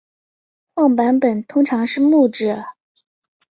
[0.73, 2.65] 晃板本身通常是木制。